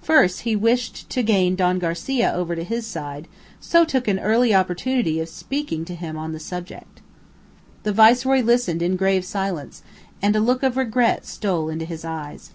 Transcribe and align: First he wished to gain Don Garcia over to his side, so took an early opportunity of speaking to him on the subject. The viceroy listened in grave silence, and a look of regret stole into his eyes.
First 0.00 0.40
he 0.48 0.56
wished 0.56 1.10
to 1.10 1.22
gain 1.22 1.54
Don 1.54 1.78
Garcia 1.78 2.32
over 2.32 2.56
to 2.56 2.64
his 2.64 2.86
side, 2.86 3.28
so 3.60 3.84
took 3.84 4.08
an 4.08 4.18
early 4.18 4.54
opportunity 4.54 5.20
of 5.20 5.28
speaking 5.28 5.84
to 5.84 5.94
him 5.94 6.16
on 6.16 6.32
the 6.32 6.40
subject. 6.40 7.02
The 7.82 7.92
viceroy 7.92 8.40
listened 8.40 8.80
in 8.80 8.96
grave 8.96 9.22
silence, 9.26 9.82
and 10.22 10.34
a 10.34 10.40
look 10.40 10.62
of 10.62 10.78
regret 10.78 11.26
stole 11.26 11.68
into 11.68 11.84
his 11.84 12.06
eyes. 12.06 12.52